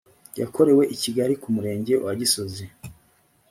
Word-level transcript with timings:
yakorewe 0.41 0.83
i 0.93 0.95
kigali 1.01 1.33
ku 1.41 1.47
murenge 1.55 1.93
wa 2.03 2.11
gisozi 2.19 2.65